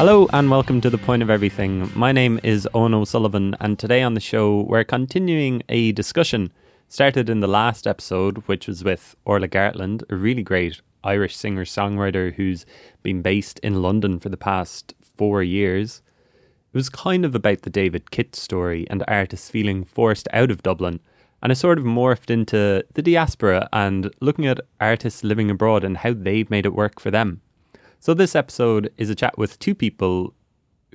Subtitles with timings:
[0.00, 1.92] Hello and welcome to The Point of Everything.
[1.94, 6.50] My name is Owen O'Sullivan, and today on the show we're continuing a discussion
[6.88, 11.66] started in the last episode, which was with Orla Gartland, a really great Irish singer
[11.66, 12.64] songwriter who's
[13.02, 16.00] been based in London for the past four years.
[16.72, 20.62] It was kind of about the David Kitt story and artists feeling forced out of
[20.62, 21.00] Dublin,
[21.42, 25.98] and it sort of morphed into the diaspora and looking at artists living abroad and
[25.98, 27.42] how they've made it work for them.
[28.02, 30.32] So, this episode is a chat with two people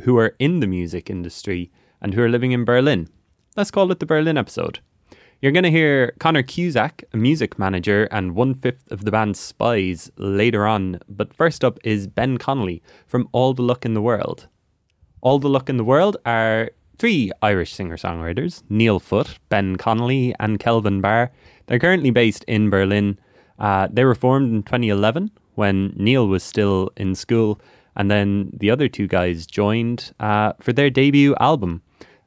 [0.02, 3.10] who are in the music industry and who are living in Berlin.
[3.56, 4.80] Let's call it the Berlin episode.
[5.40, 9.38] You're going to hear Conor Cusack, a music manager and one fifth of the band
[9.38, 11.00] Spies, later on.
[11.08, 14.48] But first up is Ben Connolly from All the Luck in the World.
[15.22, 20.34] All the Luck in the World are three Irish singer songwriters Neil Foot, Ben Connolly,
[20.40, 21.32] and Kelvin Barr.
[21.68, 23.20] They're currently based in Berlin.
[23.60, 27.60] Uh, they were formed in 2011 when Neil was still in school,
[27.96, 31.82] and then the other two guys joined uh, for their debut album.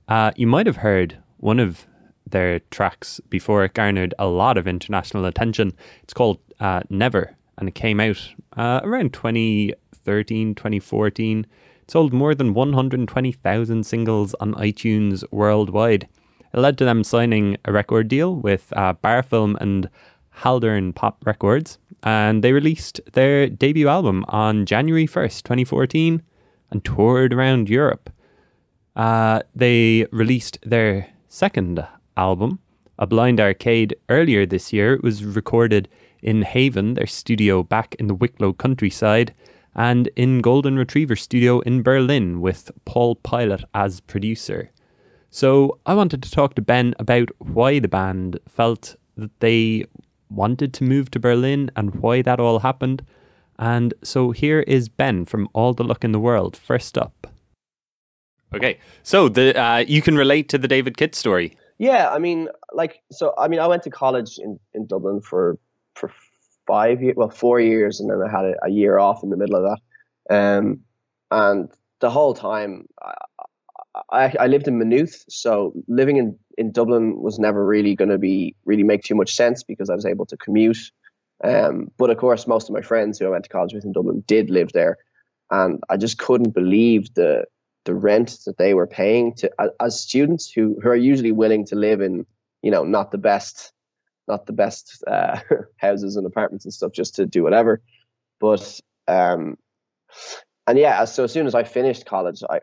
[0.08, 1.86] Uh, you might have heard one of
[2.30, 5.72] their tracks before it garnered a lot of international attention.
[6.02, 11.46] It's called uh, Never, and it came out uh, around 2013, 2014.
[11.82, 16.08] It sold more than 120,000 singles on iTunes worldwide.
[16.52, 19.90] It led to them signing a record deal with uh, Barfilm and
[20.38, 26.22] Haldern Pop Records, and they released their debut album on January 1st, 2014,
[26.70, 28.10] and toured around Europe.
[28.94, 32.58] Uh, they released their second album,
[32.98, 34.94] A Blind Arcade, earlier this year.
[34.94, 35.88] It was recorded
[36.22, 39.34] in Haven, their studio back in the Wicklow countryside,
[39.74, 44.70] and in Golden Retriever Studio in Berlin with Paul Pilot as producer.
[45.30, 49.86] So I wanted to talk to Ben about why the band felt that they
[50.30, 53.04] wanted to move to Berlin and why that all happened.
[53.58, 57.26] And so here is Ben from All the Luck in the World, first up.
[58.54, 61.56] Okay, so the uh, you can relate to the David Kitt story.
[61.78, 65.58] Yeah, I mean, like, so I mean, I went to college in, in Dublin for
[65.94, 66.10] for
[66.66, 69.36] five years, well, four years, and then I had a, a year off in the
[69.36, 70.34] middle of that.
[70.34, 70.80] Um,
[71.30, 73.14] and the whole time, I,
[74.10, 78.18] I, I lived in Maynooth, so living in in Dublin was never really going to
[78.18, 80.90] be really make too much sense because I was able to commute.
[81.42, 83.92] Um, but of course, most of my friends who I went to college with in
[83.92, 84.98] Dublin did live there,
[85.50, 87.44] and I just couldn't believe the
[87.84, 91.76] the rent that they were paying to as students who who are usually willing to
[91.76, 92.26] live in
[92.60, 93.72] you know not the best
[94.26, 95.40] not the best uh,
[95.76, 97.80] houses and apartments and stuff just to do whatever.
[98.40, 99.56] But um,
[100.66, 102.60] and yeah, so as soon as I finished college, I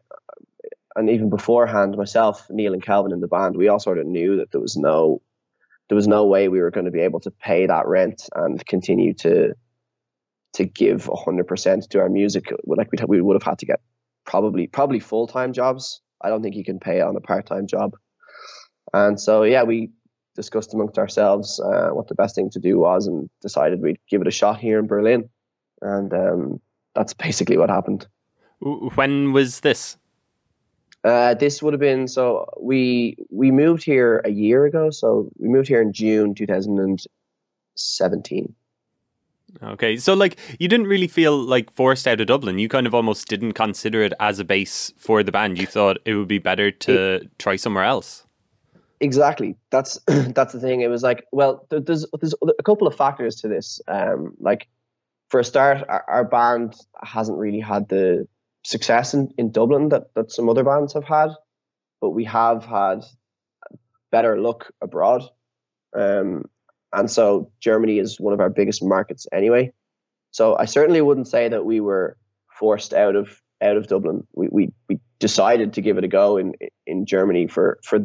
[0.95, 4.37] and even beforehand, myself, Neil, and Calvin in the band, we all sort of knew
[4.37, 5.21] that there was no
[5.89, 8.65] there was no way we were going to be able to pay that rent and
[8.65, 9.53] continue to
[10.53, 12.51] to give hundred percent to our music.
[12.65, 13.81] Like we'd, we would have had to get
[14.25, 16.01] probably probably full time jobs.
[16.21, 17.95] I don't think you can pay on a part time job.
[18.93, 19.91] And so yeah, we
[20.35, 24.21] discussed amongst ourselves uh, what the best thing to do was, and decided we'd give
[24.21, 25.29] it a shot here in Berlin.
[25.81, 26.61] And um,
[26.95, 28.07] that's basically what happened.
[28.61, 29.97] When was this?
[31.05, 34.89] Uh, this would have been so we we moved here a year ago.
[34.89, 38.55] So we moved here in June 2017.
[39.63, 42.57] Okay, so like you didn't really feel like forced out of Dublin.
[42.57, 45.59] You kind of almost didn't consider it as a base for the band.
[45.59, 48.25] You thought it would be better to it, try somewhere else.
[48.99, 49.55] Exactly.
[49.69, 50.81] That's that's the thing.
[50.81, 53.79] It was like, well, there's there's a couple of factors to this.
[53.87, 54.67] Um, like
[55.29, 58.27] for a start, our, our band hasn't really had the
[58.65, 61.29] success in, in Dublin that, that some other bands have had,
[62.01, 63.03] but we have had
[64.11, 65.23] better luck abroad.
[65.95, 66.45] Um,
[66.91, 69.71] and so Germany is one of our biggest markets anyway.
[70.31, 72.17] So I certainly wouldn't say that we were
[72.59, 74.27] forced out of out of Dublin.
[74.33, 76.53] We we, we decided to give it a go in
[76.87, 77.99] in Germany for for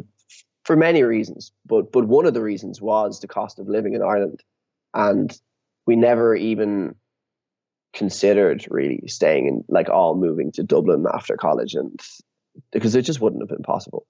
[0.63, 1.51] for many reasons.
[1.65, 4.43] But but one of the reasons was the cost of living in Ireland,
[4.93, 5.37] and
[5.87, 6.95] we never even
[7.93, 11.99] considered really staying in like all moving to Dublin after college and
[12.71, 14.05] because it just wouldn't have been possible.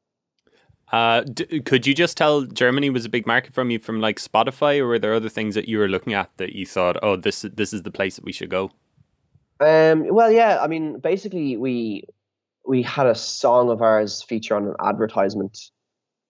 [0.91, 4.19] Uh, d- could you just tell Germany was a big market from you from like
[4.19, 7.15] Spotify, or were there other things that you were looking at that you thought, oh,
[7.15, 8.71] this this is the place that we should go?
[9.61, 12.03] Um, well, yeah, I mean, basically, we
[12.67, 15.57] we had a song of ours feature on an advertisement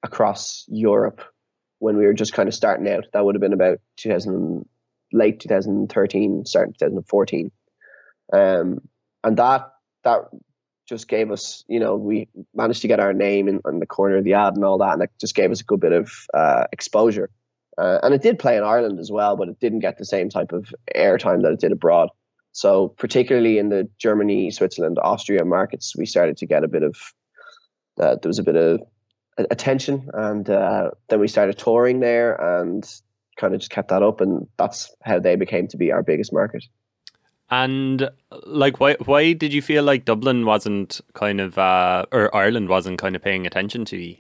[0.04, 1.22] across Europe
[1.80, 3.06] when we were just kind of starting out.
[3.14, 4.64] That would have been about 2000,
[5.14, 7.52] late 2013, starting 2014.
[8.34, 8.82] Um,
[9.24, 9.74] and that
[10.04, 10.30] that
[10.88, 14.18] just gave us, you know, we managed to get our name in, in the corner
[14.18, 16.12] of the ad and all that, and it just gave us a good bit of
[16.34, 17.30] uh, exposure.
[17.78, 20.30] Uh, and it did play in Ireland as well, but it didn't get the same
[20.30, 22.10] type of airtime that it did abroad.
[22.52, 26.98] So particularly in the Germany, Switzerland, Austria markets, we started to get a bit of
[28.00, 28.82] uh, there was a bit of
[29.50, 32.86] attention, and uh, then we started touring there and
[33.42, 36.32] kind of just kept that up, and that's how they became to be our biggest
[36.32, 36.64] market.
[37.50, 38.10] And
[38.46, 43.00] like, why why did you feel like Dublin wasn't kind of uh, or Ireland wasn't
[43.00, 44.16] kind of paying attention to you?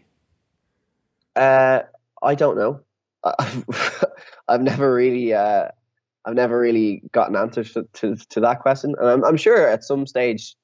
[1.35, 1.83] Uh,
[2.21, 2.81] I don't know.
[4.47, 5.67] I've never really, uh,
[6.25, 9.83] I've never really gotten answers to, to, to that question, and I'm, I'm sure at
[9.83, 10.55] some stage,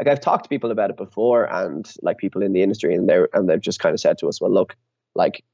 [0.00, 3.08] like I've talked to people about it before, and like people in the industry, and
[3.08, 4.74] they and they've just kind of said to us, well, look,
[5.14, 5.44] like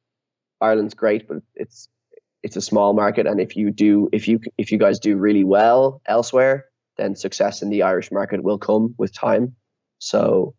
[0.60, 1.88] Ireland's great, but it's
[2.44, 5.44] it's a small market, and if you do, if you if you guys do really
[5.44, 6.66] well elsewhere,
[6.98, 9.56] then success in the Irish market will come with time.
[9.98, 10.54] So,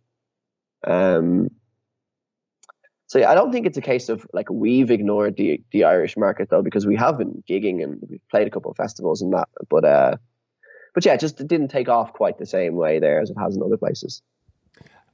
[0.84, 1.50] um,
[3.06, 6.18] so yeah, I don't think it's a case of like we've ignored the the Irish
[6.18, 9.32] market though, because we have been gigging and we've played a couple of festivals and
[9.34, 10.18] that, but uh,
[10.96, 13.38] but yeah, it just it didn't take off quite the same way there as it
[13.40, 14.24] has in other places.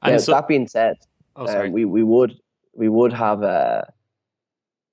[0.02, 0.96] And yeah, so, that being said,
[1.36, 2.40] oh, um, we we would
[2.74, 3.92] we would have a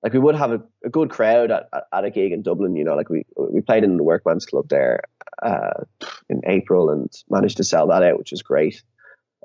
[0.03, 2.75] like we would have a, a good crowd at, at, a gig in Dublin.
[2.75, 5.01] You know, like we we played in the Workman's Club there
[5.41, 5.83] uh,
[6.29, 8.81] in April and managed to sell that out, which is great.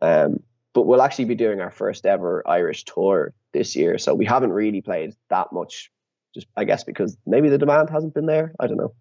[0.00, 0.40] Um,
[0.72, 4.52] but we'll actually be doing our first ever Irish tour this year, so we haven't
[4.52, 5.90] really played that much.
[6.34, 8.54] Just I guess because maybe the demand hasn't been there.
[8.58, 8.94] I don't know.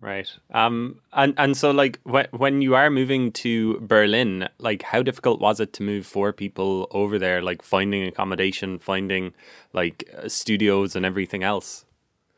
[0.00, 0.28] Right.
[0.50, 1.00] Um.
[1.12, 5.60] And and so like when when you are moving to Berlin, like how difficult was
[5.60, 7.42] it to move four people over there?
[7.42, 9.34] Like finding accommodation, finding
[9.74, 11.84] like uh, studios and everything else.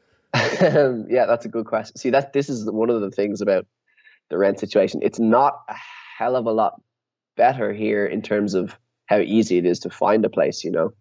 [0.34, 1.96] yeah, that's a good question.
[1.96, 3.66] See, that this is one of the things about
[4.28, 5.00] the rent situation.
[5.02, 5.76] It's not a
[6.18, 6.80] hell of a lot
[7.36, 8.76] better here in terms of
[9.06, 10.64] how easy it is to find a place.
[10.64, 10.94] You know,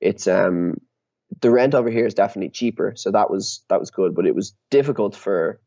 [0.00, 0.80] it's um
[1.42, 4.14] the rent over here is definitely cheaper, so that was that was good.
[4.14, 5.60] But it was difficult for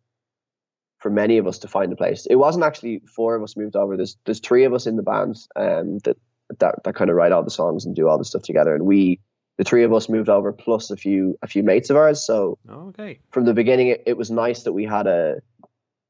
[0.99, 2.25] for many of us to find a place.
[2.29, 3.97] It wasn't actually four of us moved over.
[3.97, 6.17] There's there's three of us in the band um, that
[6.59, 8.85] that that kind of write all the songs and do all the stuff together, and
[8.85, 9.19] we
[9.57, 12.25] the three of us moved over plus a few a few mates of ours.
[12.25, 15.41] So okay, from the beginning, it, it was nice that we had a,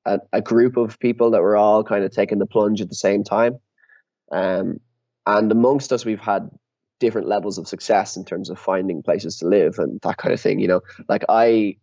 [0.05, 2.95] a, a group of people that were all kind of taking the plunge at the
[2.95, 3.59] same time.
[4.31, 4.79] Um,
[5.25, 6.49] and amongst us, we've had
[6.99, 10.41] different levels of success in terms of finding places to live and that kind of
[10.41, 10.59] thing.
[10.59, 11.77] You know, like I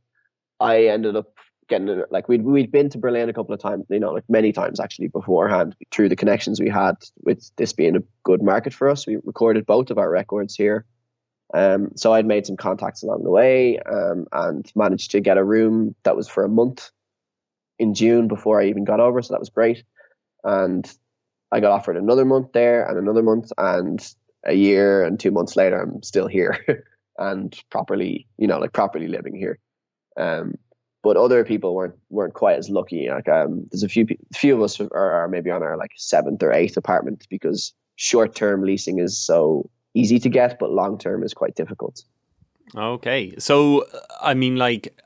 [0.61, 1.36] I ended up
[1.69, 4.53] getting like we'd we'd been to Berlin a couple of times, you know, like many
[4.53, 8.89] times actually beforehand through the connections we had with this being a good market for
[8.89, 9.07] us.
[9.07, 10.85] We recorded both of our records here.
[11.55, 15.45] Um, so I'd made some contacts along the way um, and managed to get a
[15.45, 16.91] room that was for a month
[17.79, 19.23] in June before I even got over.
[19.23, 19.85] So that was great.
[20.43, 20.91] And
[21.53, 24.05] I got offered another month there and another month and
[24.45, 26.85] a year and two months later, I'm still here
[27.19, 29.59] and properly, you know, like properly living here.
[30.17, 30.55] Um,
[31.07, 33.09] but other people weren't weren't quite as lucky.
[33.09, 36.43] Like um, there's a few few of us are, are maybe on our like seventh
[36.43, 41.23] or eighth apartment because short term leasing is so easy to get, but long term
[41.23, 42.03] is quite difficult.
[42.75, 43.87] Okay, so
[44.21, 44.99] I mean, like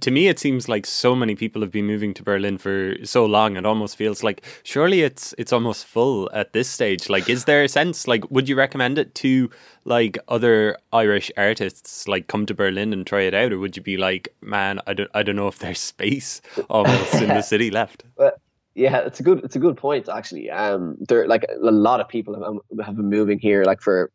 [0.00, 3.26] to me, it seems like so many people have been moving to Berlin for so
[3.26, 3.56] long.
[3.56, 7.08] It almost feels like surely it's it's almost full at this stage.
[7.08, 8.08] Like, is there a sense?
[8.08, 9.50] Like, would you recommend it to
[9.84, 12.08] like other Irish artists?
[12.08, 14.94] Like, come to Berlin and try it out, or would you be like, man, I
[14.94, 16.40] don't I don't know if there's space
[16.70, 18.04] almost in the city left.
[18.76, 20.48] Yeah, it's a good it's a good point actually.
[20.48, 24.12] Um, there like a lot of people have, have been moving here like for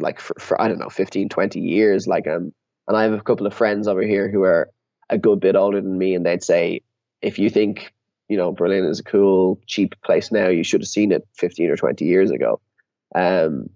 [0.00, 2.06] like for, for I don't know 15, 20 years.
[2.08, 2.52] Like um
[2.86, 4.70] and I have a couple of friends over here who are
[5.10, 6.82] a good bit older than me, and they'd say,
[7.22, 7.92] if you think
[8.28, 11.70] you know Berlin is a cool, cheap place now, you should have seen it 15
[11.70, 12.60] or 20 years ago.
[13.14, 13.70] Um,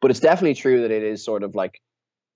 [0.00, 1.80] but it's definitely true that it is sort of like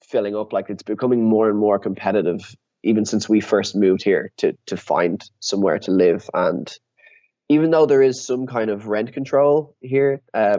[0.05, 0.53] filling up.
[0.53, 4.77] Like it's becoming more and more competitive, even since we first moved here to to
[4.77, 6.29] find somewhere to live.
[6.33, 6.73] And
[7.49, 10.59] even though there is some kind of rent control here, uh,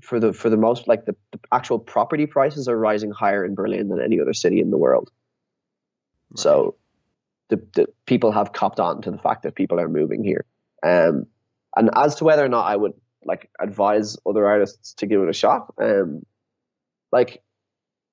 [0.00, 3.54] for the for the most like the, the actual property prices are rising higher in
[3.54, 5.10] Berlin than any other city in the world.
[6.30, 6.38] Right.
[6.38, 6.76] So
[7.48, 10.44] the, the people have copped on to the fact that people are moving here.
[10.82, 11.26] Um,
[11.76, 15.28] and as to whether or not I would like advise other artists to give it
[15.28, 16.24] a shot, um,
[17.12, 17.42] like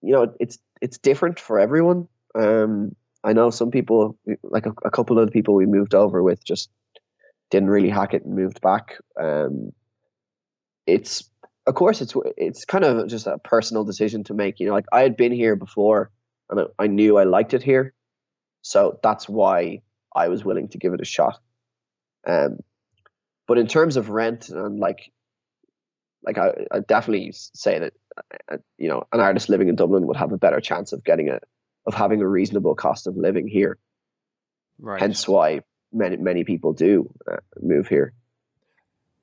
[0.02, 2.08] you know, it's it's different for everyone.
[2.36, 6.24] Um, I know some people, like a, a, couple of the people we moved over
[6.24, 6.72] with, just
[7.52, 8.98] didn't really hack it and moved back.
[9.20, 9.74] Um,
[10.88, 11.30] it's
[11.72, 14.60] of course it's it's kind of just a personal decision to make.
[14.60, 16.12] You know, like I had been here before
[16.50, 17.94] and I, knew I liked it here,
[18.62, 19.82] so that's why
[20.14, 21.40] I was willing to give it a shot.
[22.28, 22.60] Um,
[23.48, 25.14] but in terms of rent and like,
[26.22, 27.94] like I, I definitely say that
[28.52, 31.30] uh, you know an artist living in Dublin would have a better chance of getting
[31.30, 31.40] a
[31.88, 33.78] of having a reasonable cost of living here.
[34.78, 35.00] Right.
[35.00, 35.62] Hence why
[35.94, 38.12] many many people do uh, move here.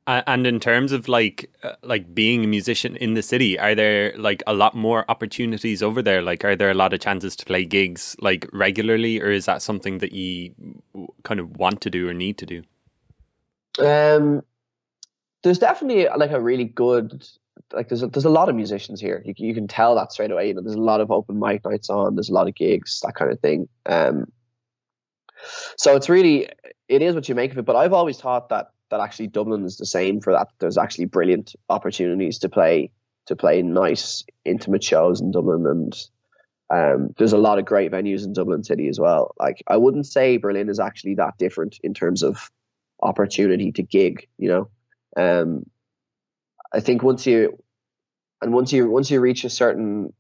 [0.09, 4.15] And in terms of like uh, like being a musician in the city, are there
[4.17, 6.23] like a lot more opportunities over there?
[6.23, 9.61] Like, are there a lot of chances to play gigs like regularly, or is that
[9.61, 10.55] something that you
[11.25, 12.63] kind of want to do or need to do?
[13.85, 14.43] Um,
[15.43, 17.29] there's definitely like a really good
[17.75, 19.23] like there's a, there's a lot of musicians here.
[19.27, 20.49] You, you can tell that straight away.
[20.49, 22.15] You know, there's a lot of open mic nights on.
[22.15, 23.69] There's a lot of gigs, that kind of thing.
[23.85, 24.33] Um,
[25.77, 26.49] so it's really
[26.89, 27.67] it is what you make of it.
[27.67, 30.49] But I've always thought that that actually Dublin is the same for that.
[30.59, 32.91] There's actually brilliant opportunities to play
[33.27, 36.09] to play nice intimate shows in Dublin, and
[36.71, 39.35] um, there's a lot of great venues in Dublin City as well.
[39.39, 42.51] Like I wouldn't say Berlin is actually that different in terms of
[43.01, 44.29] opportunity to gig.
[44.39, 44.71] You know,
[45.17, 45.67] um,
[46.73, 47.59] I think once you
[48.41, 50.13] and once you once you reach a certain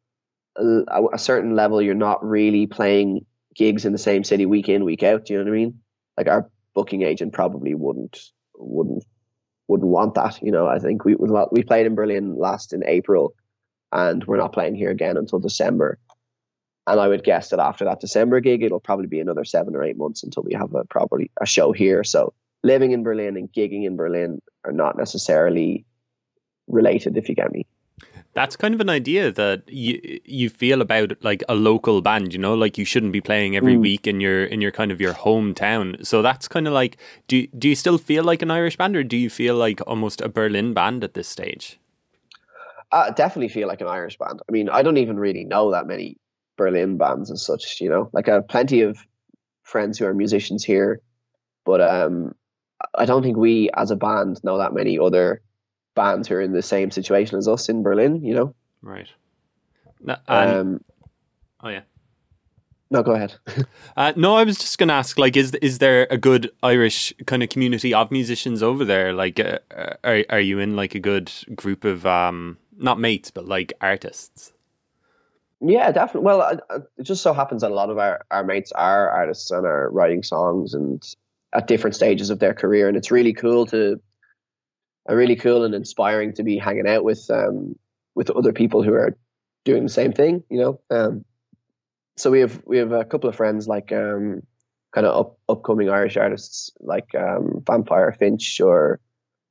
[0.56, 4.84] a, a certain level, you're not really playing gigs in the same city week in
[4.84, 5.24] week out.
[5.24, 5.80] Do you know what I mean?
[6.16, 9.04] Like our booking agent probably wouldn't wouldn't
[9.68, 10.42] wouldn't want that.
[10.42, 13.34] You know, I think we we played in Berlin last in April,
[13.92, 15.98] and we're not playing here again until December.
[16.86, 19.82] And I would guess that after that December gig, it'll probably be another seven or
[19.82, 22.02] eight months until we have a probably a show here.
[22.02, 25.84] So living in Berlin and gigging in Berlin are not necessarily
[26.66, 27.66] related, if you get me.
[28.38, 32.38] That's kind of an idea that you you feel about like a local band, you
[32.38, 33.80] know, like you shouldn't be playing every mm.
[33.80, 36.06] week in your in your kind of your hometown.
[36.06, 39.02] So that's kind of like do do you still feel like an Irish band or
[39.02, 41.80] do you feel like almost a Berlin band at this stage?
[42.92, 44.40] I definitely feel like an Irish band.
[44.48, 46.16] I mean, I don't even really know that many
[46.56, 48.08] Berlin bands as such, you know.
[48.12, 48.98] Like I have plenty of
[49.64, 51.00] friends who are musicians here,
[51.64, 52.36] but um
[52.94, 55.42] I don't think we as a band know that many other
[55.98, 58.54] bands who are in the same situation as us in Berlin, you know?
[58.82, 59.08] Right.
[60.00, 60.84] No, um,
[61.60, 61.82] oh, yeah.
[62.90, 63.34] No, go ahead.
[63.96, 67.12] uh, no, I was just going to ask, like, is is there a good Irish
[67.26, 69.12] kind of community of musicians over there?
[69.12, 69.58] Like, uh,
[70.04, 74.52] are are you in like a good group of um, not mates, but like artists?
[75.60, 76.26] Yeah, definitely.
[76.26, 76.60] Well,
[76.96, 79.90] it just so happens that a lot of our, our mates are artists and are
[79.90, 81.02] writing songs and
[81.52, 84.00] at different stages of their career, and it's really cool to
[85.16, 87.76] really cool and inspiring to be hanging out with um,
[88.14, 89.16] with other people who are
[89.64, 90.42] doing the same thing.
[90.50, 91.24] You know, um,
[92.16, 94.42] so we have we have a couple of friends like um,
[94.94, 99.00] kind of up, upcoming Irish artists like um, Vampire Finch or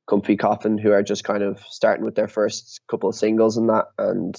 [0.07, 3.69] Comfy Coffin who are just kind of starting with their first couple of singles and
[3.69, 4.37] that, and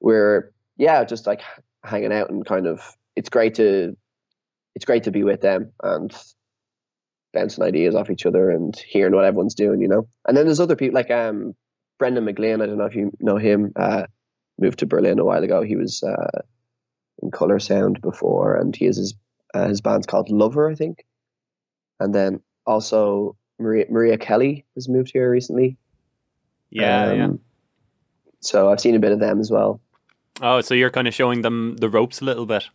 [0.00, 1.42] we're yeah just like
[1.84, 3.96] hanging out and kind of it's great to
[4.74, 6.14] it's great to be with them and
[7.32, 10.08] bouncing ideas off each other and hearing what everyone's doing, you know.
[10.26, 11.54] And then there's other people like um,
[11.98, 12.62] Brendan McGlynn.
[12.62, 13.72] I don't know if you know him.
[13.76, 14.06] Uh,
[14.58, 15.62] moved to Berlin a while ago.
[15.62, 16.42] He was uh,
[17.22, 19.14] in Color Sound before, and he has his
[19.54, 21.04] uh, his band's called Lover, I think.
[21.98, 25.76] And then also Maria Maria Kelly has moved here recently.
[26.70, 27.28] Yeah, um, yeah.
[28.40, 29.80] So I've seen a bit of them as well.
[30.40, 32.68] Oh, so you're kind of showing them the ropes a little bit.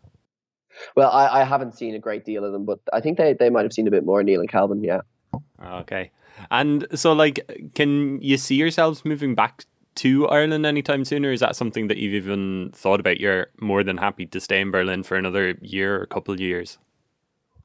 [0.96, 3.50] Well, I, I haven't seen a great deal of them, but I think they, they
[3.50, 5.02] might have seen a bit more Neil and Calvin, yeah.
[5.64, 6.12] Okay.
[6.52, 9.66] And so, like, can you see yourselves moving back
[9.96, 13.20] to Ireland anytime soon, or is that something that you've even thought about?
[13.20, 16.40] You're more than happy to stay in Berlin for another year or a couple of
[16.40, 16.78] years.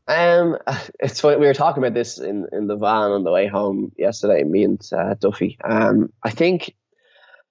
[0.07, 0.59] Um,
[1.01, 1.37] it's funny.
[1.37, 4.45] We were talking about this in, in the van on the way home yesterday.
[4.45, 5.59] Me and uh, Duffy.
[5.65, 6.75] Um, I think,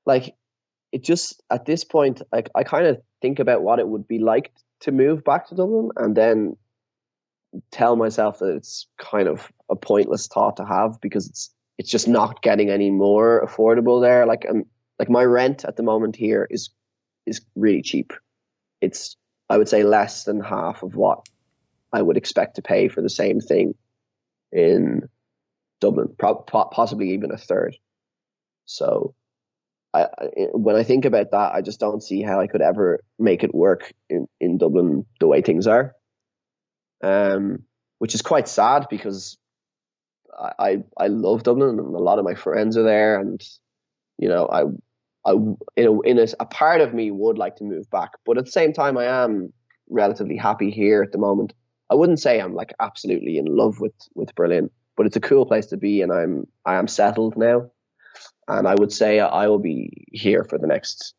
[0.05, 0.35] like,
[0.91, 4.19] it just at this point, like, I kind of think about what it would be
[4.19, 4.51] like
[4.81, 6.55] to move back to Dublin and then
[7.71, 12.07] tell myself that it's kind of a pointless thought to have because it's it's just
[12.07, 14.25] not getting any more affordable there.
[14.25, 14.65] Like um,
[14.99, 16.69] like my rent at the moment here is
[17.25, 18.13] is really cheap.
[18.81, 19.15] It's
[19.49, 21.27] I would say less than half of what
[21.91, 23.75] I would expect to pay for the same thing
[24.51, 25.09] in
[25.79, 27.77] Dublin, pro- possibly even a third.
[28.65, 29.15] So
[29.93, 30.07] I,
[30.53, 33.55] when I think about that, I just don't see how I could ever make it
[33.55, 35.95] work in, in Dublin the way things are.
[37.03, 37.63] Um,
[37.97, 39.37] which is quite sad because
[40.37, 43.41] I, I, I love Dublin and a lot of my friends are there, and
[44.17, 44.63] you know I
[45.29, 45.33] I
[45.75, 48.45] in a, in a, a part of me would like to move back, but at
[48.45, 49.53] the same time I am
[49.89, 51.53] relatively happy here at the moment.
[51.89, 55.45] I wouldn't say I'm like absolutely in love with with Berlin, but it's a cool
[55.45, 57.71] place to be, and I'm I am settled now
[58.47, 61.13] and I would say I will be here for the next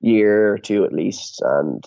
[0.00, 1.84] year or two at least, and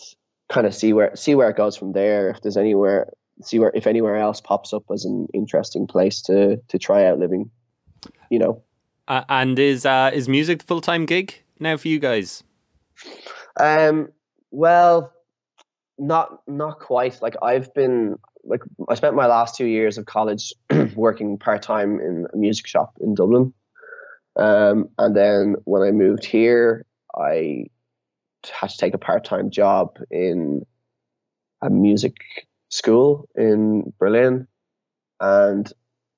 [0.49, 2.29] kind of see where see where it goes from there.
[2.29, 6.57] If there's anywhere, see where if anywhere else pops up as an interesting place to
[6.67, 7.49] to try out living,
[8.29, 8.63] you know.
[9.07, 12.43] Uh, and is uh, is music the full time gig now for you guys?
[13.59, 14.09] Um.
[14.49, 15.13] Well,
[15.97, 17.21] not not quite.
[17.21, 20.53] Like I've been like I spent my last two years of college
[20.95, 23.53] working part time in a music shop in Dublin,
[24.37, 27.65] um, and then when I moved here, I
[28.49, 30.65] had to take a part time job in
[31.61, 32.15] a music
[32.69, 34.47] school in Berlin,
[35.19, 35.71] and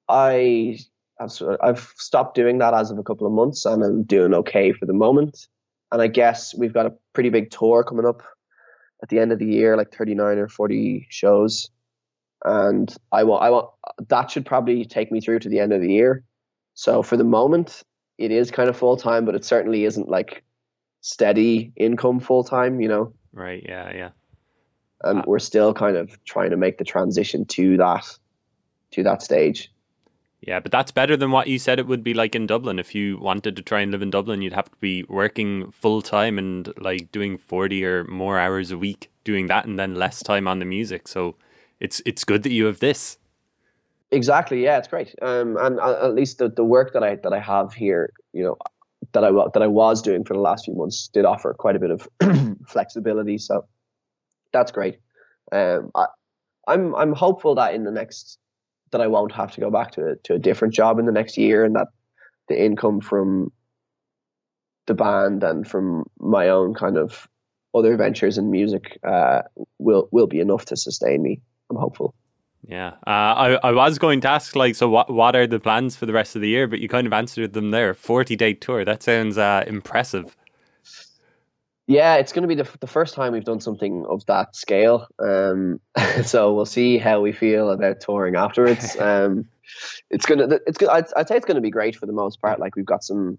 [0.08, 0.80] I
[1.20, 4.86] I've stopped doing that as of a couple of months, and I'm doing okay for
[4.86, 5.48] the moment.
[5.92, 8.22] And I guess we've got a pretty big tour coming up
[9.02, 11.70] at the end of the year, like 39 or 40 shows.
[12.46, 13.70] And I want, I want
[14.08, 16.24] that should probably take me through to the end of the year.
[16.74, 17.84] So for the moment,
[18.20, 20.44] it is kind of full time, but it certainly isn't like
[21.02, 23.14] steady income full time, you know?
[23.32, 23.66] Right.
[23.66, 23.92] Yeah.
[23.96, 24.10] Yeah.
[25.02, 28.06] And uh, we're still kind of trying to make the transition to that,
[28.92, 29.72] to that stage.
[30.42, 32.80] Yeah, but that's better than what you said it would be like in Dublin.
[32.80, 36.02] If you wanted to try and live in Dublin, you'd have to be working full
[36.02, 40.22] time and like doing 40 or more hours a week doing that and then less
[40.24, 41.08] time on the music.
[41.08, 41.36] So
[41.80, 43.18] it's it's good that you have this.
[44.12, 44.64] Exactly.
[44.64, 45.14] Yeah, it's great.
[45.22, 48.44] Um, and uh, at least the, the work that I that I have here, you
[48.44, 48.58] know,
[49.14, 51.80] that I that I was doing for the last few months did offer quite a
[51.80, 52.08] bit of
[52.68, 53.38] flexibility.
[53.38, 53.66] So
[54.52, 54.98] that's great.
[55.52, 56.06] Um, I,
[56.68, 58.40] I'm I'm hopeful that in the next
[58.92, 61.38] that I won't have to go back to to a different job in the next
[61.38, 61.88] year, and that
[62.48, 63.52] the income from
[64.88, 67.28] the band and from my own kind of
[67.76, 69.44] other ventures in music uh,
[69.78, 71.42] will will be enough to sustain me.
[71.70, 72.16] I'm hopeful.
[72.70, 75.96] Yeah, uh, I I was going to ask like, so what what are the plans
[75.96, 76.68] for the rest of the year?
[76.68, 77.96] But you kind of answered them there.
[77.96, 78.86] Forty day tour.
[78.86, 80.36] That sounds uh, impressive.
[81.88, 85.08] Yeah, it's going to be the, the first time we've done something of that scale.
[85.18, 85.80] Um,
[86.24, 88.96] so we'll see how we feel about touring afterwards.
[89.00, 89.48] Um,
[90.10, 90.90] it's gonna, it's good.
[90.90, 92.60] I'd, I'd say it's going to be great for the most part.
[92.60, 93.38] Like we've got some,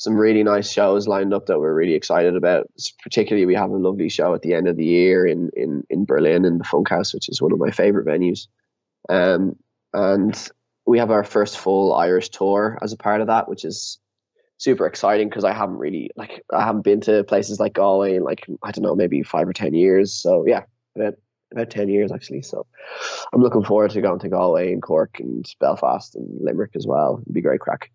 [0.00, 2.66] some really nice shows lined up that we're really excited about.
[3.02, 6.06] Particularly, we have a lovely show at the end of the year in in in
[6.06, 8.48] Berlin in the Funkhaus, which is one of my favorite venues.
[9.10, 9.56] Um,
[9.92, 10.50] and
[10.86, 13.98] we have our first full Irish tour as a part of that, which is
[14.56, 18.24] super exciting because I haven't really like I haven't been to places like Galway in
[18.24, 20.14] like I don't know maybe five or ten years.
[20.14, 20.62] So yeah,
[20.96, 21.14] about
[21.52, 22.40] about ten years actually.
[22.40, 22.66] So
[23.34, 27.18] I'm looking forward to going to Galway and Cork and Belfast and Limerick as well.
[27.20, 27.90] It'd be great crack.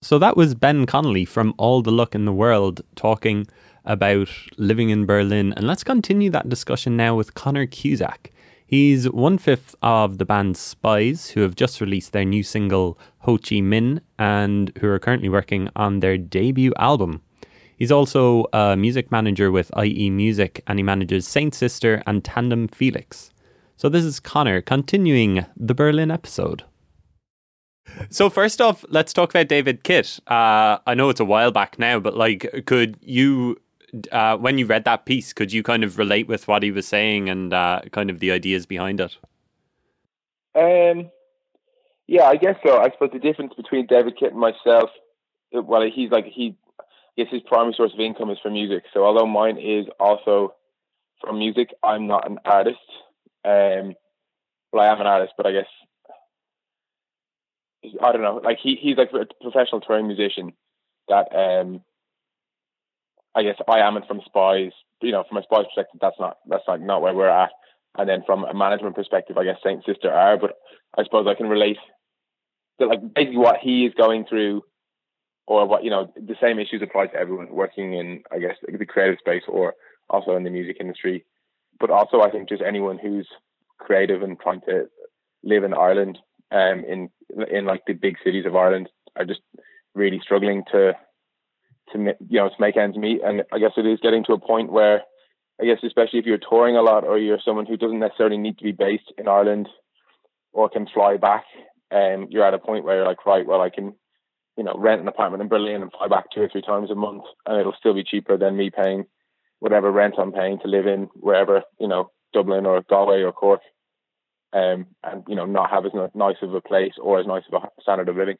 [0.00, 3.48] So that was Ben Connolly from All the Luck in the World talking
[3.84, 5.52] about living in Berlin.
[5.56, 8.30] And let's continue that discussion now with Conor Cusack.
[8.64, 13.38] He's one fifth of the band Spies, who have just released their new single Ho
[13.38, 17.20] Chi Minh and who are currently working on their debut album.
[17.76, 22.68] He's also a music manager with IE Music and he manages Saint Sister and Tandem
[22.68, 23.32] Felix.
[23.76, 26.62] So this is Conor continuing the Berlin episode.
[28.10, 30.20] So first off, let's talk about David Kitt.
[30.26, 33.58] Uh, I know it's a while back now, but like, could you
[34.12, 36.86] uh, when you read that piece, could you kind of relate with what he was
[36.86, 39.16] saying and uh, kind of the ideas behind it?
[40.54, 41.10] Um,
[42.06, 42.78] yeah, I guess so.
[42.78, 44.90] I suppose the difference between David Kitt and myself,
[45.52, 46.84] well, he's like he, I
[47.16, 48.84] guess his primary source of income is from music.
[48.92, 50.54] So although mine is also
[51.20, 52.78] from music, I'm not an artist.
[53.44, 53.94] Um,
[54.72, 55.66] well, I am an artist, but I guess
[58.02, 58.40] I don't know.
[58.42, 60.52] Like he, he's like a professional touring musician
[61.08, 61.82] that um
[63.34, 64.72] I guess I am from Spies.
[65.00, 67.50] You know, from a Spies perspective, that's not that's like not where we're at.
[67.96, 70.36] And then from a management perspective, I guess Saint Sister are.
[70.36, 70.56] But
[70.96, 71.78] I suppose I can relate
[72.80, 74.62] to like basically what he is going through,
[75.46, 78.86] or what you know, the same issues apply to everyone working in I guess the
[78.86, 79.74] creative space or
[80.10, 81.24] also in the music industry.
[81.80, 83.28] But also, I think just anyone who's
[83.78, 84.88] creative and trying to
[85.44, 86.18] live in Ireland,
[86.50, 87.10] um, in
[87.50, 89.40] in like the big cities of Ireland, are just
[89.94, 90.92] really struggling to
[91.92, 93.20] to you know to make ends meet.
[93.22, 95.02] And I guess it is getting to a point where
[95.60, 98.58] I guess especially if you're touring a lot or you're someone who doesn't necessarily need
[98.58, 99.68] to be based in Ireland
[100.52, 101.44] or can fly back,
[101.90, 103.94] um, you're at a point where you're like, right, well, I can,
[104.56, 106.94] you know, rent an apartment in Berlin and fly back two or three times a
[106.94, 109.06] month, and it'll still be cheaper than me paying
[109.60, 113.60] whatever rent I'm paying to live in wherever, you know, Dublin or Galway or Cork,
[114.52, 117.62] um, and you know, not have as nice of a place or as nice of
[117.62, 118.36] a standard of living.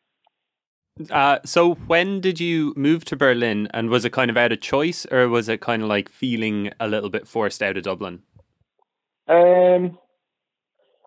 [1.11, 4.61] Uh, so when did you move to Berlin, and was it kind of out of
[4.61, 8.23] choice, or was it kind of like feeling a little bit forced out of Dublin?
[9.29, 9.99] Um,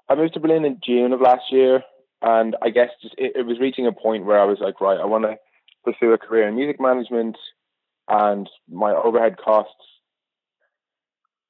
[0.08, 1.84] I moved to Berlin in June of last year,
[2.22, 5.00] and I guess just it, it was reaching a point where I was like, right,
[5.00, 5.38] I want to
[5.84, 7.38] pursue a career in music management,
[8.08, 9.74] and my overhead costs.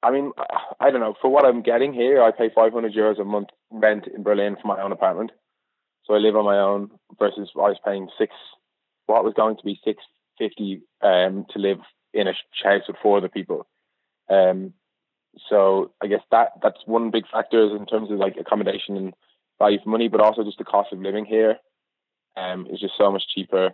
[0.02, 0.32] I mean,
[0.80, 1.14] I don't know.
[1.20, 4.66] For what I'm getting here, I pay 500 euros a month rent in Berlin for
[4.66, 5.30] my own apartment.
[6.04, 8.34] So I live on my own versus I was paying six,
[9.06, 10.02] what was going to be six
[10.38, 11.78] fifty um, to live
[12.12, 12.32] in a
[12.64, 13.66] house with four other people.
[14.28, 14.74] Um,
[15.48, 19.14] so I guess that that's one big factor in terms of like accommodation and
[19.58, 21.56] value for money, but also just the cost of living here
[22.36, 23.70] um, is just so much cheaper.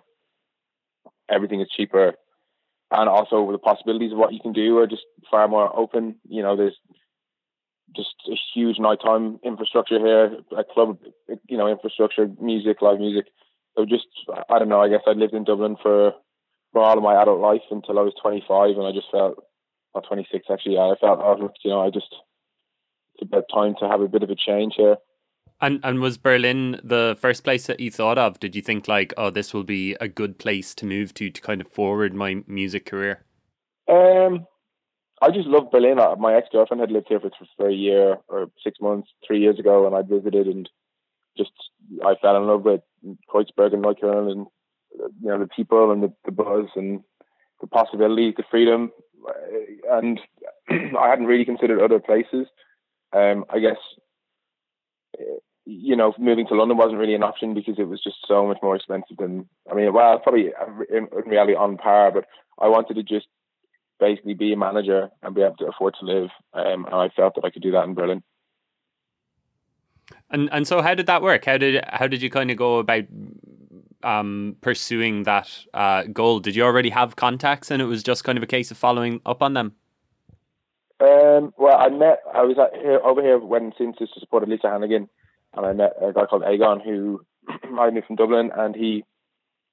[1.28, 2.14] Everything is cheaper,
[2.90, 6.16] and also the possibilities of what you can do are just far more open.
[6.28, 6.76] You know, there's
[7.94, 10.98] just a huge nighttime infrastructure here, a club,
[11.48, 13.26] you know, infrastructure, music, live music.
[13.76, 14.06] So just,
[14.48, 14.80] I don't know.
[14.80, 16.12] I guess I lived in Dublin for
[16.72, 19.42] for all of my adult life until I was 25, and I just felt,
[19.94, 20.74] or 26 actually.
[20.74, 21.20] Yeah, I felt,
[21.64, 22.14] you know, I just
[23.14, 24.96] it's about time to have a bit of a change here.
[25.60, 28.38] And and was Berlin the first place that you thought of?
[28.38, 31.40] Did you think like, oh, this will be a good place to move to to
[31.40, 33.24] kind of forward my music career?
[33.88, 34.46] Um,
[35.20, 35.98] I just love Berlin.
[36.18, 39.58] My ex girlfriend had lived here for, for a year or six months, three years
[39.58, 40.68] ago, and I visited and
[41.36, 41.50] just
[42.04, 42.82] I fell in love with
[43.28, 44.46] Kreuzberg and Neukölln and
[44.92, 47.00] you know the people and the, the buzz and
[47.60, 48.92] the possibilities, the freedom,
[49.90, 50.20] and
[50.70, 52.46] I hadn't really considered other places.
[53.12, 53.78] Um, I guess
[55.68, 58.56] you know moving to London wasn't really an option because it was just so much
[58.62, 60.50] more expensive than I mean, well, probably
[60.90, 62.24] in, in reality on par, but
[62.58, 63.26] I wanted to just
[64.00, 67.34] basically be a manager and be able to afford to live, um, and I felt
[67.34, 68.22] that I could do that in Berlin.
[70.30, 71.44] And and so how did that work?
[71.44, 73.04] How did how did you kind of go about
[74.02, 76.40] um, pursuing that uh, goal?
[76.40, 79.20] Did you already have contacts, and it was just kind of a case of following
[79.26, 79.74] up on them?
[81.00, 82.20] Um, well, I met.
[82.34, 85.10] I was at, here over here when Saint Sister supported Lisa Hannigan,
[85.54, 87.24] and I met a guy called Aegon who
[87.78, 89.04] I knew from Dublin, and he.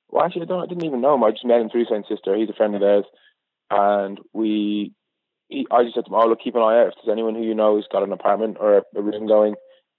[0.10, 1.24] Well, actually, I, don't, I didn't even know him.
[1.24, 2.36] I just met him through Saint Sister.
[2.36, 3.06] He's a friend of theirs,
[3.70, 4.94] and we.
[5.48, 7.36] He, I just said to him, "Oh, look, keep an eye out if there's anyone
[7.36, 9.56] who you know who's got an apartment or a, a room going."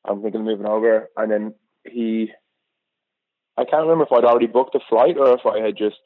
[0.09, 1.09] I'm thinking of moving over.
[1.17, 2.31] And then he,
[3.57, 6.01] I can't remember if I'd already booked a flight or if I had just,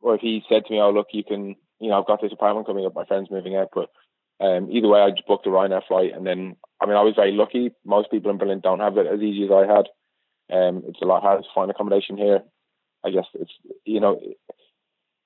[0.00, 2.32] or if he said to me, "Oh, look, you can, you know, I've got this
[2.32, 2.94] apartment coming up.
[2.94, 3.90] My friend's moving out." But
[4.40, 7.14] um, either way, I just booked a Ryanair flight, and then, I mean, I was
[7.14, 7.72] very lucky.
[7.84, 9.86] Most people in Berlin don't have it as easy as I had.
[10.52, 12.42] Um, it's a lot harder to find accommodation here.
[13.04, 13.52] I guess it's,
[13.84, 14.20] you know,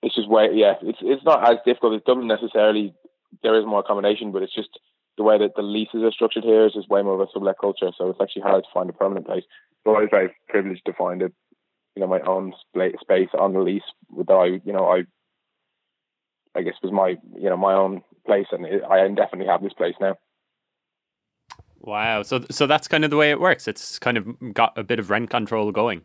[0.02, 2.94] it's just way, yeah, it's it's not as difficult as Dublin necessarily.
[3.42, 4.70] There is more accommodation, but it's just
[5.16, 7.56] the way that the leases are structured here is just way more of a sublet
[7.60, 7.90] culture.
[7.96, 9.44] So it's actually hard to find a permanent place.
[9.84, 11.32] So I was very privileged to find it,
[11.96, 12.52] you know, my own
[13.00, 13.82] space on the lease
[14.16, 15.04] that I, you know, I,
[16.58, 19.72] I guess was my, you know, my own place, and it, I definitely have this
[19.72, 20.16] place now.
[21.80, 22.22] Wow.
[22.22, 23.68] So so that's kind of the way it works.
[23.68, 26.02] It's kind of got a bit of rent control going.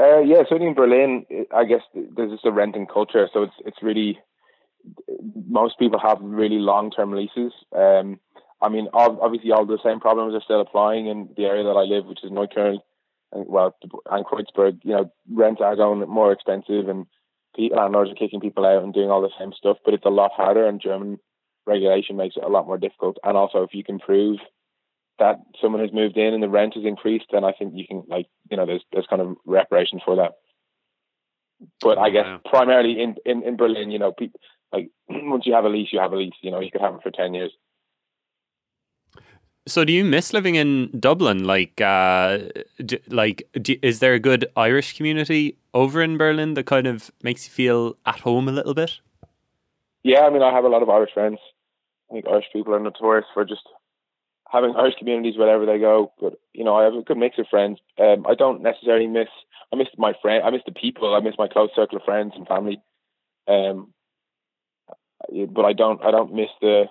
[0.00, 3.82] Uh, yeah, certainly in Berlin, I guess there's just a renting culture, so it's it's
[3.82, 4.18] really
[5.46, 7.52] most people have really long term leases.
[7.76, 8.18] Um,
[8.62, 11.82] I mean, obviously, all the same problems are still applying in the area that I
[11.82, 12.78] live, which is Neukölln,
[13.32, 13.76] and well,
[14.10, 14.80] and Kreuzberg.
[14.84, 17.06] You know, rents are going more expensive, and
[17.58, 19.78] landlords are kicking people out and doing all the same stuff.
[19.84, 21.18] But it's a lot harder, and German
[21.66, 23.18] regulation makes it a lot more difficult.
[23.22, 24.38] And also, if you can prove
[25.18, 28.04] that someone has moved in and the rent has increased, then I think you can,
[28.08, 30.32] like, you know, there's there's kind of reparations for that.
[31.80, 34.40] But I guess primarily in, in, in Berlin, you know, people
[34.72, 36.34] like once you have a lease, you have a lease.
[36.42, 37.52] You know, you could have it for ten years.
[39.66, 41.44] So, do you miss living in Dublin?
[41.44, 42.38] Like, uh,
[42.84, 47.10] do, like, do, is there a good Irish community over in Berlin that kind of
[47.22, 49.00] makes you feel at home a little bit?
[50.02, 51.38] Yeah, I mean, I have a lot of Irish friends.
[52.10, 53.62] I think Irish people are notorious for just
[54.50, 56.12] having Irish communities wherever they go.
[56.20, 57.78] But you know, I have a good mix of friends.
[57.98, 59.28] Um, I don't necessarily miss.
[59.72, 60.42] I miss my friend.
[60.42, 61.14] I miss the people.
[61.14, 62.82] I miss my close circle of friends and family.
[63.46, 63.92] Um,
[65.50, 66.86] but I don't I don't miss the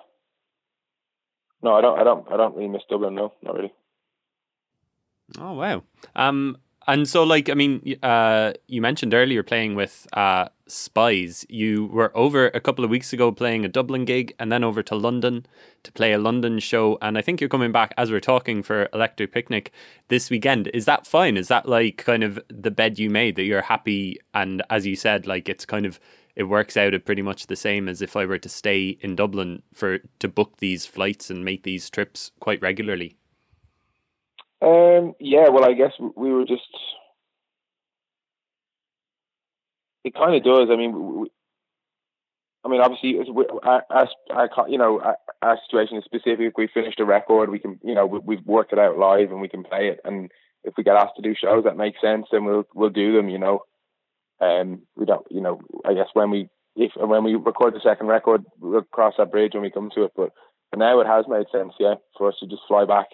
[1.62, 3.72] no I don't I don't I don't really miss Dublin no not really.
[5.38, 5.82] Oh wow.
[6.16, 11.44] Um and so like I mean uh you mentioned earlier playing with uh Spies.
[11.48, 14.82] You were over a couple of weeks ago playing a Dublin gig and then over
[14.84, 15.44] to London
[15.82, 18.88] to play a London show and I think you're coming back as we're talking for
[18.92, 19.72] Electric Picnic
[20.08, 20.68] this weekend.
[20.68, 21.36] Is that fine?
[21.36, 24.96] Is that like kind of the bed you made that you're happy and as you
[24.96, 25.98] said like it's kind of
[26.36, 29.16] it works out at pretty much the same as if I were to stay in
[29.16, 33.16] Dublin for to book these flights and make these trips quite regularly.
[34.62, 36.62] Um, yeah, well, I guess we were just.
[40.04, 40.68] It kind of does.
[40.70, 41.30] I mean, we,
[42.64, 43.18] I mean, obviously,
[43.62, 46.56] our, our, our, you know, our, our situation is specific.
[46.56, 47.50] We finished a record.
[47.50, 50.00] We can, you know, we, have worked it out live, and we can play it.
[50.04, 50.30] And
[50.64, 53.28] if we get asked to do shows that make sense, then we'll we'll do them.
[53.28, 53.62] You know,
[54.40, 58.06] um, we don't, you know, I guess when we if when we record the second
[58.06, 60.12] record, we'll cross that bridge when we come to it.
[60.16, 60.32] But
[60.70, 63.08] for now, it has made sense, yeah, for us to just fly back,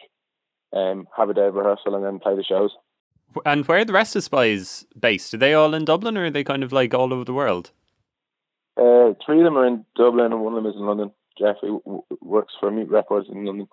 [0.73, 2.71] um, have a day of rehearsal, and then play the shows.
[3.45, 5.35] And where are the rest of Spies based?
[5.35, 7.73] Are they all in Dublin, or are they kind of like all over the world?
[8.77, 11.11] Uh, three of them are in Dublin, and one of them is in London.
[11.39, 13.69] Jeffrey w- works for Mute Records in London.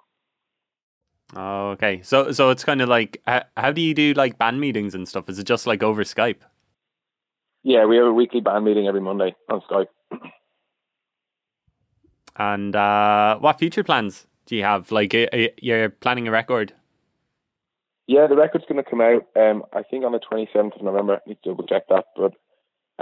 [1.35, 2.01] Oh, okay.
[2.03, 5.07] So so it's kind of like how, how do you do like band meetings and
[5.07, 5.29] stuff?
[5.29, 6.41] Is it just like over Skype?
[7.63, 9.87] Yeah, we have a weekly band meeting every Monday on Skype.
[12.35, 14.91] And uh, what future plans do you have?
[14.91, 15.13] Like
[15.61, 16.73] you're planning a record?
[18.07, 19.27] Yeah, the record's going to come out.
[19.35, 21.15] Um, I think on the twenty seventh of November.
[21.15, 22.33] I need to double check that, but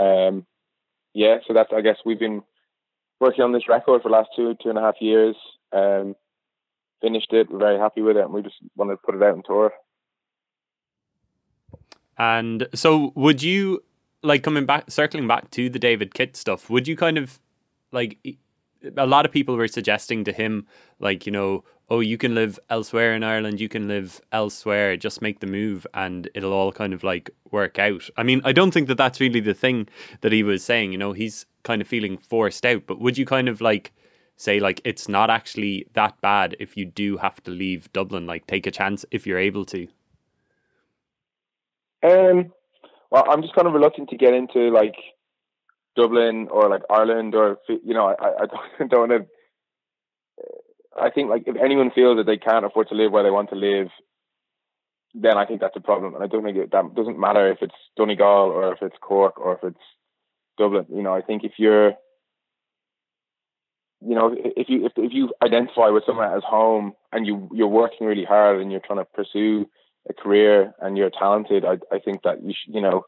[0.01, 0.45] um,
[1.13, 1.37] yeah.
[1.47, 2.43] So that's I guess we've been
[3.19, 5.35] working on this record for the last two two and a half years.
[5.71, 6.15] Um,
[7.01, 7.49] finished it.
[7.49, 9.73] We're very happy with it, and we just wanted to put it out on tour.
[12.17, 13.81] And so, would you
[14.23, 16.69] like coming back, circling back to the David Kitt stuff?
[16.69, 17.39] Would you kind of
[17.91, 18.17] like
[18.97, 20.65] a lot of people were suggesting to him,
[20.99, 25.21] like, you know, oh, you can live elsewhere in Ireland, you can live elsewhere, just
[25.21, 28.09] make the move and it'll all kind of like work out.
[28.15, 29.87] I mean, I don't think that that's really the thing
[30.21, 33.25] that he was saying, you know, he's kind of feeling forced out, but would you
[33.25, 33.91] kind of like
[34.37, 38.47] say, like, it's not actually that bad if you do have to leave Dublin, like,
[38.47, 39.87] take a chance if you're able to?
[42.03, 42.51] Um,
[43.11, 44.95] well, I'm just kind of reluctant to get into like
[45.95, 48.45] Dublin or like Ireland or you know I I
[48.87, 49.27] don't, want to.
[50.99, 53.49] I think like if anyone feels that they can't afford to live where they want
[53.49, 53.89] to live,
[55.13, 56.15] then I think that's a problem.
[56.15, 59.39] And I don't think it, that doesn't matter if it's Donegal or if it's Cork
[59.39, 59.85] or if it's
[60.57, 60.85] Dublin.
[60.89, 61.89] You know, I think if you're,
[63.99, 67.67] you know, if you if if you identify with somewhere as home and you you're
[67.67, 69.69] working really hard and you're trying to pursue
[70.09, 73.05] a career and you're talented, I I think that you should, you know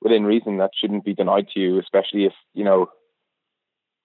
[0.00, 2.88] within reason that shouldn't be denied to you, especially if you know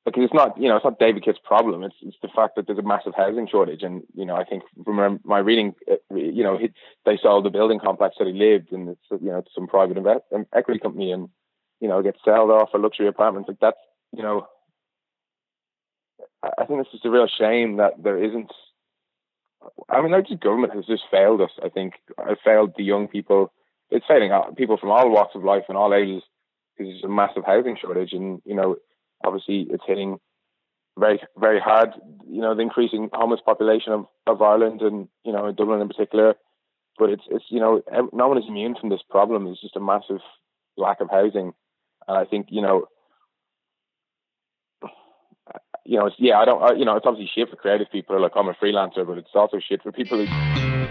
[0.06, 1.84] because it's not you know it's not David Kitt's problem.
[1.84, 4.64] It's it's the fact that there's a massive housing shortage, and you know I think
[4.84, 6.60] from my reading, uh, you know
[7.06, 10.24] they sold the building complex that he lived, in, it's you know some private invest,
[10.34, 11.30] um, equity company, and
[11.80, 13.48] you know gets sold off for luxury apartments.
[13.48, 13.78] Like that's
[14.16, 14.48] you know
[16.44, 18.52] I think it's just a real shame that there isn't.
[19.90, 21.52] I mean, our government has just failed us.
[21.64, 23.52] I think it failed the young people
[23.92, 26.24] it's failing people from all walks of life and all ages
[26.76, 28.78] because there's a massive housing shortage, and you know,
[29.24, 30.18] obviously, it's hitting
[30.98, 31.90] very very hard.
[32.28, 36.36] You know, the increasing homeless population of, of Ireland and you know Dublin in particular.
[36.98, 37.82] But it's it's you know
[38.14, 39.48] no one is immune from this problem.
[39.48, 40.22] It's just a massive
[40.78, 41.54] lack of housing,
[42.08, 42.88] and I think you know.
[45.84, 46.78] You know, yeah, I don't.
[46.78, 48.22] you know, it's obviously shit for creative people.
[48.22, 50.24] Like I'm a freelancer, but it's also shit for people who,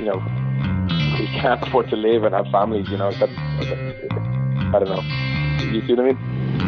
[0.03, 3.11] you know, who can't afford to live and have families, you know.
[3.13, 3.33] That's,
[4.75, 5.03] I don't know.
[5.73, 6.60] You see what I mean?